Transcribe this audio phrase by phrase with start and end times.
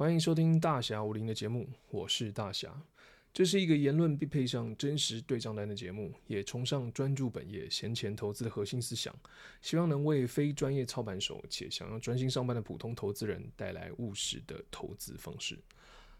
[0.00, 2.74] 欢迎收听大侠武林的节目，我是大侠。
[3.34, 9.14] 这是一个言论必配上真实对账单的节目，也崇尚专注本业、闲钱投资的核心思想，
[9.60, 15.58] 希望能为非专业操盘手且想要专心上班的普通投资人带来务实的投资方式。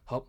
[0.04, 0.26] 好，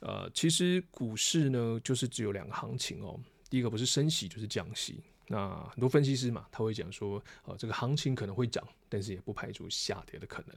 [0.00, 3.16] 呃，其实股市呢，就是只有两个行情哦，
[3.48, 5.00] 第一个不是升息就是降息。
[5.28, 10.56] 那很多分析师嘛，他会讲说，呃，这个行情可能会涨，但是也不排除下跌的可能。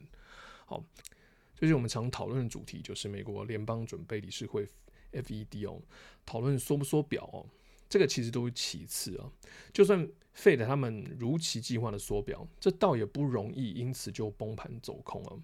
[0.66, 0.84] 好。
[1.54, 4.68] 最近我们常讨论的主题就是美国联邦准备理事会
[5.12, 5.80] FED 哦，
[6.26, 7.46] 讨论缩不缩表哦，
[7.88, 9.30] 这个其实都是其次啊。
[9.72, 15.40] 就算 Fed 他们如期计划的缩表，这倒也不容易，因此就崩盘走空了。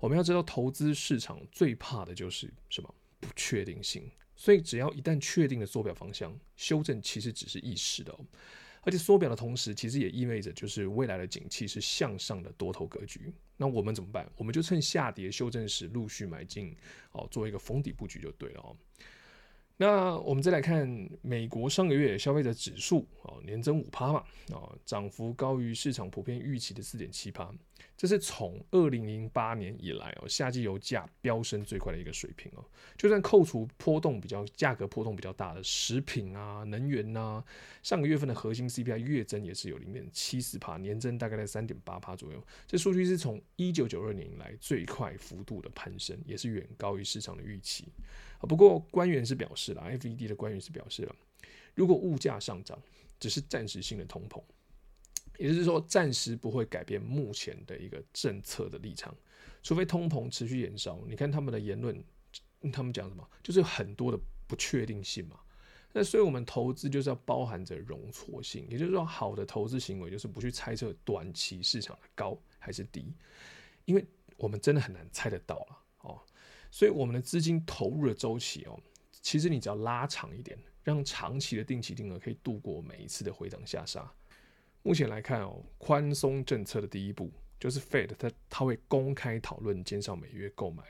[0.00, 2.94] 我们要知道，投资市场最怕的就是什么？
[3.20, 4.10] 不确定性。
[4.34, 8.14] 所以只要一旦确定了缩表方向，修正其实只是一时的。
[8.86, 13.32] 而且缩表的同时，其实也意味着就是未来的景气是向上的多头格局。
[13.56, 14.30] 那我们怎么办？
[14.36, 16.72] 我们就趁下跌修正时陆续买进，
[17.10, 18.76] 哦，做一个逢底布局就对了哦。
[19.78, 20.88] 那我们再来看
[21.20, 27.52] 美国上个月消费者指数哦，年增五趴嘛，哦，涨幅高于市场普遍预期的四点七趴，
[27.94, 32.64] 这是从二零零八年以来哦，夏季油价飙升最快的一个水平哦。
[32.96, 37.44] 就算扣除波动比较价格波动比较大的食品啊、能源呐，
[37.82, 42.42] 上个月份的核心 CPI 月增也是有零点七四趴，年增大概在三点八趴左右。
[42.66, 47.84] 这数据是从一九九二年以来最快幅度的攀升，也是远高于市场的预期。
[48.40, 51.16] 不过官员是表示了，FED 的官员是表示了，
[51.74, 52.80] 如果物价上涨
[53.18, 54.42] 只是暂时性的通膨，
[55.38, 59.14] 也就是说暂时不会改变目前的一个政策的立场，
[59.62, 61.02] 除非通膨持续延烧。
[61.08, 62.02] 你看他们的言论，
[62.72, 63.28] 他们讲什么？
[63.42, 65.40] 就是有很多的不确定性嘛。
[65.92, 73.14] 那所以我们投资就是要包含着容错性，也就是说，好的投资行为就是不去猜测短期市场的高还是低，
[73.86, 76.20] 因为我们真的很难猜得到了哦。
[76.76, 78.78] 所以我们的资金投入的周期哦，
[79.22, 84.12] 其实你只要拉长一点，让长期的定期定额可以度过每一次的回涨下杀。
[84.82, 90.84] 目前来看哦，宽松政策的第一步就是 Fed 它它会公开讨论减少每月购买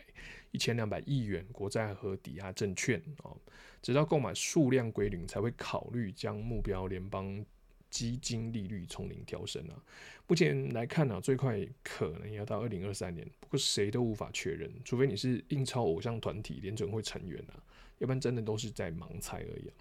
[0.51, 3.37] 一千两百亿元国债和抵押证券哦，
[3.81, 7.47] 直到购买数量归零才会考虑将目标联邦
[7.91, 9.83] 基金利率从零调升啊，
[10.27, 17.63] 目前来看呢、最快可能要到二零二三年，不过谁都无法确认，除非你是印钞偶像团体联准会成员啊，
[17.99, 19.75] 要不然真的都是在盲猜而已啊。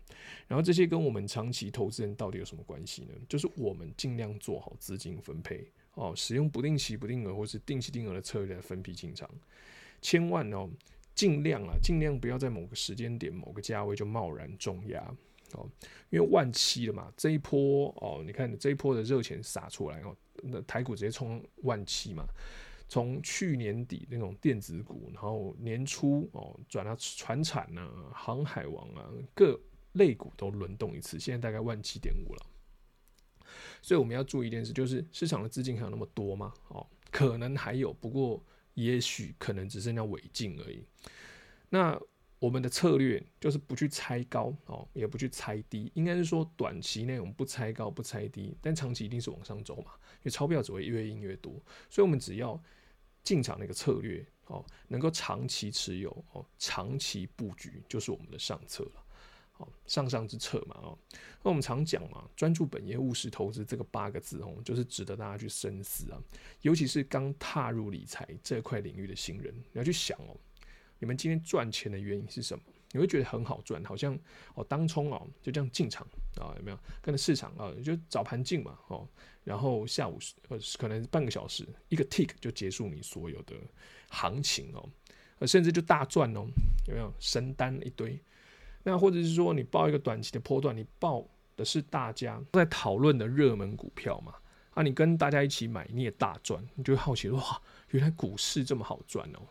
[0.48, 3.14] 然后这些跟我们长期投资人到底有什么关系呢？
[3.28, 9.30] 就是我们尽量做好资金分配哦，使用不定期不定额或是定期定额的策略来分批进场，
[10.02, 10.70] 千万哦，
[11.14, 15.16] 尽量啊，尽量不要在某个时间点、某个价位就贸然重压。
[15.56, 15.70] 哦，
[16.10, 22.24] 因为万七了嘛，这一波哦，你看这一波的热钱撒出来哦，那台股直接冲万七嘛。
[22.88, 29.60] 从去年底那种电子股，然后年初哦转到传产啊、航海王啊，各
[29.94, 32.46] 类股都轮动一次，现在大概万七点五了。
[33.82, 36.54] 所以我们要注意一件事，就是市场的资金还有那么多吗？
[36.68, 38.44] 哦，可能还有，不过
[38.76, 40.84] 也许可能只剩下尾劲而已。
[41.70, 42.00] 那。
[42.38, 51.54] 我们的策略就是不去猜高哦，也不去猜低，应该是说短期内我们不猜高不猜低，但长期一定是往上走嘛，因为钞票只会越印越多，
[51.90, 52.62] 所以我们只要
[53.24, 59.06] 进场那个策略哦，能够长期持有哦，长期布局就是我们的上策了，
[59.58, 61.00] 哦，上上之策嘛哦，
[61.42, 66.22] 那我们常讲嘛，专注本业务实投资这个八个字哦，就是值得大家去深思啊，
[66.62, 70.38] 尤其是刚踏入理财这块领域的新人，你要去想哦。
[71.06, 72.64] 你们今天赚钱的原因是什么？
[72.92, 74.18] 你会觉得很好赚，好像
[74.56, 76.04] 哦当冲哦就这样进场
[76.40, 77.72] 啊，有没有跟着市场啊？
[77.84, 79.08] 就早盘进嘛哦，
[79.44, 80.18] 然后下午
[80.50, 83.54] 呃可能半个小时一个 tick 就结束你所有的
[84.10, 84.90] 行情哦，
[85.38, 86.48] 呃甚至就大赚哦，
[86.88, 88.20] 有没有神单一堆？
[88.82, 91.24] 那或者是说你报一个短期的波段，你报
[91.56, 94.34] 的是大家在讨论的热门股票嘛？
[94.72, 99.42] 啊，你跟大家一起买你也大赚，你就会好奇哇，原来股市这么好赚哦。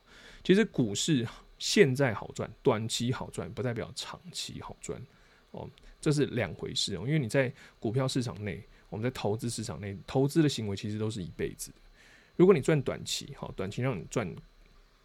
[0.43, 1.27] 其实股市
[1.59, 5.01] 现在好赚，短期好赚，不代表长期好赚
[5.53, 5.69] 哦，
[6.01, 7.05] 这是两回事哦。
[7.07, 11.77] 因为你在股票市场内，我们在投资市场内，投资的行为其实都是一辈子的。
[12.37, 14.29] 如果你赚短期，好，短期让你赚，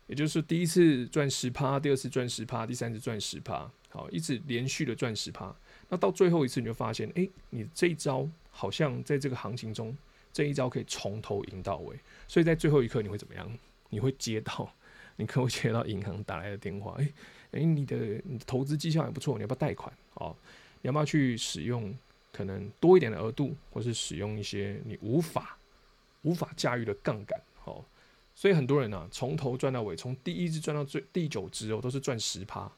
[0.07, 5.55] 也就是第一次赚十趴，第二次赚十趴，第三次赚十趴，好，一直连续的赚十趴，
[5.87, 9.95] 那到最后一次你就发现，哎，你这一招好像在这个行情中，
[10.33, 11.95] 这一招可以从头赢到尾，
[12.27, 13.57] 所以在最后一刻你会怎么样？
[13.91, 14.71] 你会接到。
[15.19, 17.03] 你可能接到银行打来的电话，诶、
[17.51, 19.93] 欸，诶，你的你的投资绩效还不错，你要不要贷款？
[20.13, 20.33] 哦，
[20.81, 21.93] 你要不要去使用
[22.31, 25.57] 可能多一点的额度，或是使用一些你无法
[26.21, 27.37] 无法驾驭的杠杆？
[27.65, 27.83] 哦，
[28.33, 32.71] 所以很多人啊，从头赚到尾，从第一支赚到最第九支哦，都是赚十趴，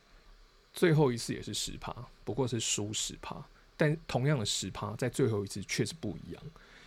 [0.73, 3.45] 最后一次也是十趴，不过是输十趴。
[3.77, 6.43] 但同样的十趴，在最后一次确实不一样，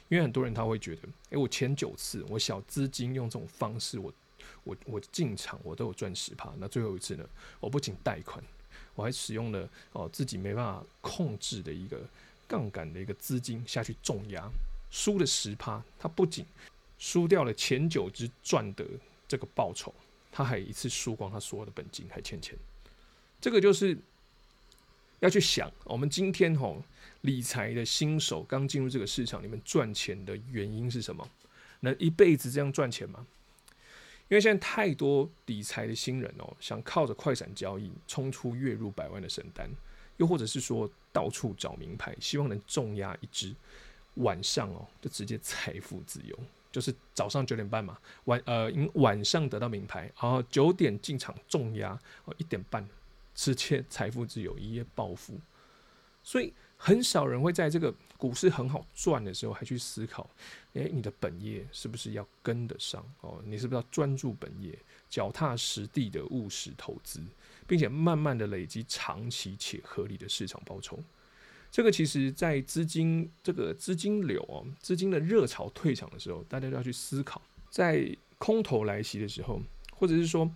[0.09, 4.13] 因为很多人他会觉得，诶、我前九次我小资金用这种方式我，
[4.63, 7.25] 我我进场我都有赚十趴，那最后一次呢，
[7.61, 8.43] 我不仅贷款，
[8.95, 12.01] 我还使用了哦自己没办法控制的一个
[12.47, 14.49] 杠杆的一个资金下去重压，
[14.91, 16.45] 输了十趴，他不仅
[16.99, 18.85] 输掉了前九支赚的
[19.27, 19.95] 这个报酬，
[20.33, 22.57] 他还一次输光他所有的本金还欠钱，
[23.41, 23.97] 这个就是。
[25.21, 26.83] 要去想，我们今天吼
[27.23, 31.27] 理财的新手刚进入这个市场里面赚钱的原因是什么？
[31.81, 33.27] 能一辈子这样赚钱吗？
[34.29, 39.71] 因为现在太多理财的新人哦，想靠着快闪交易冲出月入百万的神单，
[40.17, 43.55] 又或者是说到处找名牌，希望能重压一支，
[44.15, 46.39] 晚上哦就直接财富自由，
[46.73, 52.87] 就是早上九点半嘛，晚呃晚上得到名牌，然后九点进场重压哦一点半。
[53.37, 55.41] 直接财富自由，一夜暴富，
[56.23, 57.93] 所以很少人会在这个
[58.25, 60.31] 股市很好赚的时候还去思考，
[60.73, 63.39] 诶，你的本业是不是要跟得上哦？
[63.45, 64.75] 你是不是要专注本业，
[65.11, 67.21] 脚踏实地的务实投资，
[67.67, 70.99] 并且慢慢的累积长期且合理的市场报酬？
[71.71, 79.61] 这个其实，在资金这个资金流哦，资金的热潮退场的时候，大家都要去思考，在空头来袭的时候，
[79.93, 80.51] 或者是说。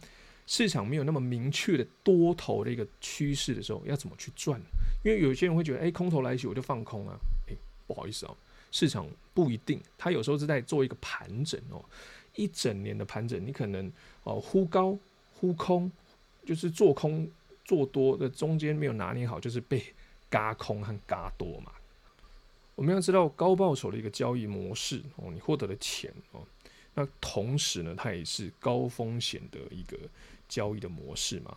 [0.50, 4.58] 市场没有那么明确的多头的一个趋势的时候，要怎么去赚？
[5.04, 7.18] 因为有些人会觉得，哎，空头来袭我就放空啊。
[7.88, 8.36] 不好意思哦，
[8.70, 9.04] 市场
[9.34, 11.84] 不一定，它有时候是在做一个盘整哦，
[12.36, 13.90] 一整年的盘整，你可能
[14.22, 14.96] 哦忽高
[15.34, 15.90] 忽空，
[16.46, 17.28] 就是做空
[17.64, 19.82] 做多的中间没有拿捏好，就是被
[20.30, 21.72] 嘎空和嘎多嘛。
[22.76, 26.46] 我们要知道高报酬的一个交易模式哦，你获得的钱哦，
[26.94, 29.98] 那同时呢，它也是高风险的一个。
[30.48, 31.54] 交易的模式嘛，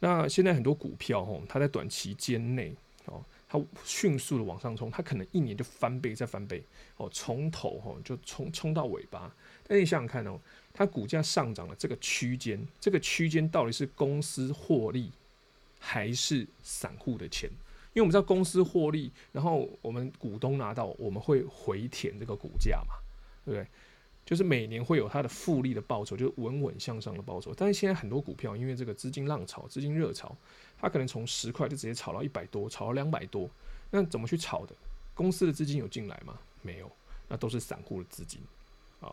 [0.00, 2.74] 那现在很多股票哦，它在短期间内
[3.04, 6.64] 哦，它迅速的往上冲，它可能一年就翻倍再翻倍
[6.96, 9.34] 哦，从头哦就冲冲到尾巴。
[9.66, 10.40] 但你想想看哦，
[10.72, 15.12] 它股价上涨的这个区间，这个区间到底是公司获利
[15.78, 17.50] 还是散户的钱？
[17.92, 22.94] 因为我们知道公司获利，然后我们股东拿到，我们会回填这个股价嘛，
[23.44, 23.68] 对不对？
[24.24, 27.52] 就是每年会有它的复利的报酬，就是稳稳向上的报酬。
[27.54, 30.36] 但是现在很多股票，因为这个资金浪潮、资金热潮，
[30.78, 33.50] 它可能从十块就直接炒到一百多，炒到两百多。
[33.90, 34.74] 那怎么去炒的？
[35.14, 36.38] 公司的资金有进来吗？
[36.62, 36.90] 没有，
[37.28, 38.40] 那都是散户的资金
[39.00, 39.12] 啊。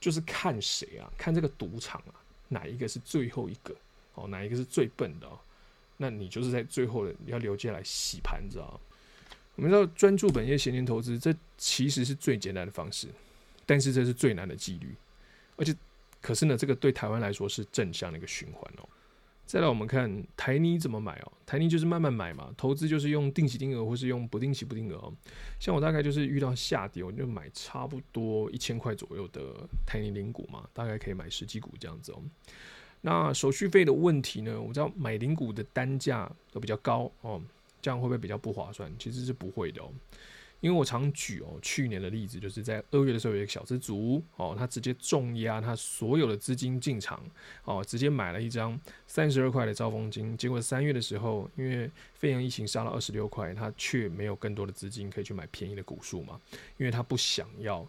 [0.00, 1.10] 就是看谁啊？
[1.16, 2.14] 看这个赌场啊，
[2.48, 3.74] 哪一个是最后一个？
[4.14, 5.38] 哦，哪一个是最笨的哦？
[5.96, 8.78] 那你就是在最后的你要留下来洗盘子啊。
[9.54, 13.08] 我们知道专注本业、闲钱投资，这其实是最简单的方式。
[13.66, 14.94] 但是这是最难的纪律，
[15.56, 15.74] 而且，
[16.20, 18.88] 可是呢，这个对台湾来说是正向的一个循环哦。
[19.44, 21.32] 再来，我们看台泥怎么买哦？
[21.44, 25.12] 台泥就是慢慢买嘛，投资就是用定期定额或是用不定期不定额哦。
[25.60, 32.22] 像我大概就是遇到下跌，我就买差不多一千块左右的台泥零股嘛，大概可以买十几股这样子哦。
[33.02, 34.58] 那手续费的问题呢？
[34.58, 37.42] 我知道买零股的单价都比较高哦，
[37.82, 38.90] 这样会不会比较不划算？
[38.98, 39.92] 其实是不会的哦。
[40.62, 47.20] 因为我常举哦，去年的例子，就是在二月的时候，有一个小资族哦，他直接重压他所有的资金进场
[47.64, 48.78] 哦，直接买了一张
[49.08, 56.40] 三十二块的招风金，结果三月的时候，因为肺炎疫情杀了二十六块，他却没有更多的资金可以去买便宜的股数嘛，
[56.78, 57.84] 因为他不想要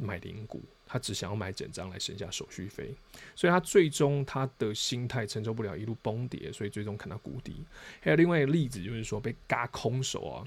[0.00, 2.94] 买零股，他只想要买整张来省下手续费，
[3.34, 7.64] 所以他最终他的心态承受不了一路崩跌，所以最终看到谷底。
[8.00, 10.46] 还有另外一个例子，就是说被嘎空手啊。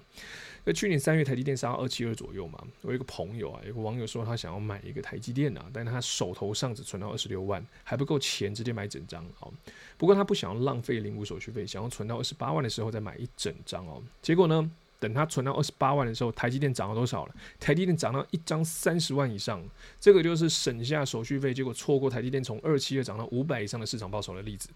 [0.65, 2.62] 那去年三月，台积电杀到二七二左右嘛。
[2.82, 9.53] 我有一个朋友啊，有个网友说他想要买一个台积电啊，但他手头上只存到二十六万，还不够钱直接买整张哦。
[9.98, 14.03] 不过他不想要浪费零股手续费，想要存到二十八万的时候再买一整张哦。
[14.22, 17.36] 结果呢，等他存到二十八万的时候，台积电涨了多少了？
[17.60, 19.63] 台积电涨到一张三十万以上，
[20.00, 24.70] 这个就是省下手续费，结果错过台积电从二七二涨到五百以上的市场报酬的例子。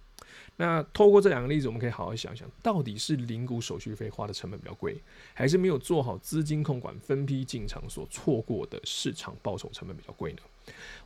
[0.58, 4.96] 那透过这两个例子，我们可以好好想想，到底是零股手续费花的成本比较贵，
[5.34, 10.40] 还是没有做好资金控管、分批进场所错过的市场报酬成本比较贵呢？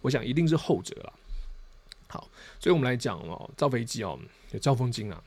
[0.01, 1.13] 我想一定是后者了。
[2.07, 2.27] 好，
[2.59, 4.19] 所以我们来讲哦，造飞机哦，
[4.51, 5.23] 有兆丰金啊，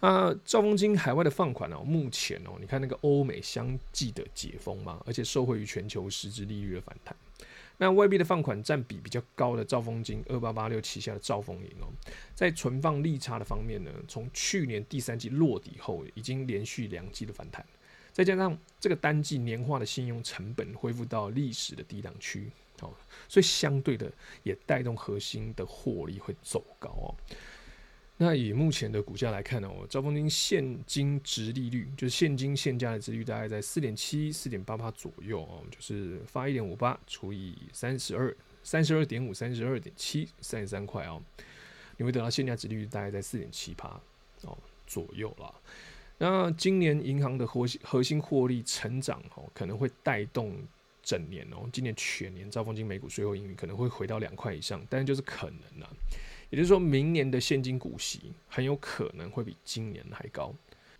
[0.00, 7.16] 啊，兆丰金海外的放款哦，目前哦，你看那个欧美相继的解封嘛，而且受惠于全球实质利率的反弹。
[7.78, 11.88] 那外币的放款占比比较高的兆丰金二八八六旗下的兆丰银哦，
[12.34, 17.64] 在存放利差的方面呢，从去年第三季落底后，已经连续两季的反弹，
[18.12, 22.50] 再加上这个单季年化的信用成本恢复到历史的低档区
[22.80, 22.90] 哦，
[23.28, 24.10] 所以相对的
[24.42, 27.14] 也带动核心的获利会走高哦。
[28.18, 41.22] 那以目前的股价来看呢，哦，兆丰金现金殖利率就是现金现价的殖利率大概在四点七、四点八八左右哦，就是发一点五八除以三十二，三十二点五，三十二点七，三十三块哦，
[41.98, 44.00] 你会得到现价殖利率大概在四点七八
[44.44, 44.56] 哦
[44.86, 45.52] 左右啦。
[46.16, 50.56] 那今年银行的核心核心获利成长哦，可能会带动
[51.02, 55.92] 整年哦，今年全年兆丰金每股税后盈余可能会回到两块以上，但是就是可能啊。
[56.50, 60.54] 也就是说明年的现金股息很有可能会比今年还高，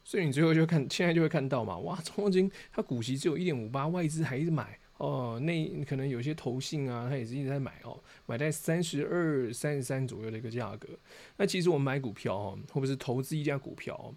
[0.05, 10.88] 所以你最后就看现在就会看到嘛，哇，中金它股息只有一点五八，外资还是买哦，那可能有些投信啊，它也是一直在买哦，买在三十二、三十三左右的一个价格。
[11.37, 14.15] 那其实我们买股票哦，或者是投资一家股票哦，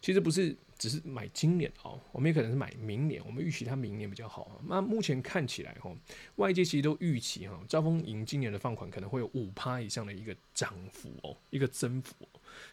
[0.00, 0.56] 其实不是。
[0.82, 4.60] 只是买今年哦，我们也可能是买明年，我们预期它明年比较好。
[4.66, 5.94] 那目前看起来哈，
[6.36, 12.16] 外界其实都预期哈，兆丰银今年的放款可能会有五趴以上的一个涨幅哦，一个增幅。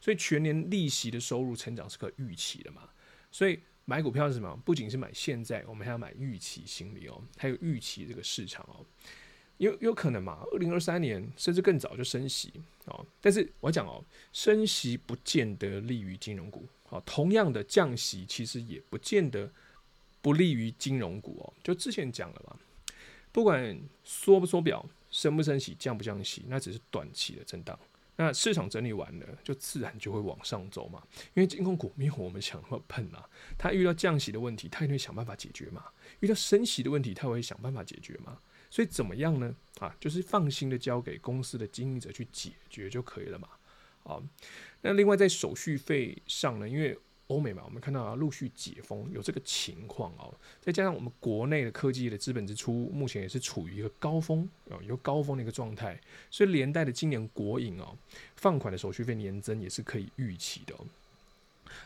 [0.02, 2.90] 所以全年利息的收入成长是可预期的嘛。
[3.32, 4.60] 所以买股票是什么？
[4.66, 8.84] 不仅是买现在，我们还要买预期心理哦，还有预期这个市场哦。
[9.58, 10.44] 有有可能嘛？
[10.52, 12.52] 二零二三年甚至更早就升息
[12.86, 13.06] 哦。
[13.22, 16.68] 但是我讲哦，升息不见得利于金融股。
[16.90, 19.52] 好，同样的降息其实也不见得
[20.22, 21.54] 不利于金融股哦。
[21.64, 22.58] 就之前讲了嘛，
[23.32, 27.78] 不管缩不缩表、升不升息、降不降息，那只是短期的震荡。
[28.16, 31.02] 那市场整理完了，就自然就会往上走嘛。
[31.36, 35.82] 因为金融股没有我们想那么笨啊，它遇到降息的问题，它也会想办法解决嘛；
[36.20, 38.38] 遇到升息的问题，它会想办法解决嘛。
[38.72, 39.56] 所以怎么样呢？
[39.80, 43.48] 啊，就是放心的交给公司的经营者去解决就可以了嘛。
[44.04, 44.22] 啊。
[44.82, 50.34] 那另外在手续费上呢，因为欧美嘛，我们看到啊陆续解封，有这个情况哦。
[50.60, 56.00] 再加上我们国内的科技的资本支出目前也是处于一个高峰啊，一个高峰的一个状态，
[56.32, 57.96] 所以连带的今年国营哦
[58.36, 60.74] 放款的手续费年增也是可以预期的。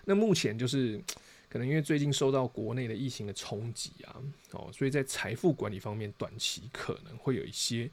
[0.06, 1.02] 那目前就是
[1.50, 4.16] 可能因为最近受到国内的疫情的冲击啊，
[4.52, 7.90] 哦，所以在财富管理方面短期可能会有一些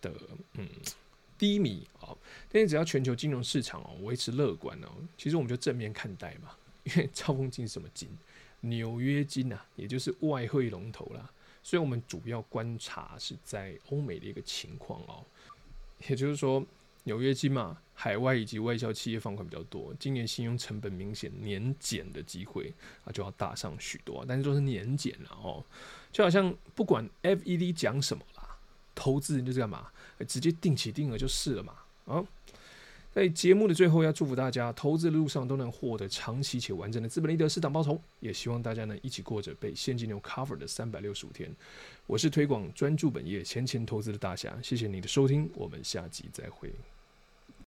[0.00, 0.10] 的
[0.54, 0.66] 嗯。
[1.38, 2.16] 低迷啊，
[2.50, 6.50] 但是只要全球金融市场哦维持乐观哦，其实我们就正面看待嘛。
[6.84, 8.08] 因为兆丰金是什么金？
[8.60, 11.30] 纽约金呐，也就是外汇龙头啦。
[11.62, 15.24] 所以我们主要观察是在欧美的一个情况哦。
[16.08, 16.62] 也就是说，
[17.04, 22.70] 纽约金嘛，海外以及外销企业放款比较多，今年信用成本明显年减的机会
[23.04, 24.24] 啊就要大上许多。
[24.28, 25.64] 但是都是年减了哦，
[26.12, 28.22] 就好像不管 FED 讲什么，
[28.94, 29.88] 投资人就是干嘛？
[30.26, 31.74] 直接定起定额就是了嘛，
[32.06, 32.24] 啊，
[33.12, 41.54] 在节目的最后要祝福大家，投资的路上都能获得长期且完整的资本利得市场报酬，也希望大家能一起过着被现金流 cover 的三百六十五天。
[42.06, 46.72] 我是推广专注本业、闲钱投资的大侠，谢谢你的收听，我们下集再会。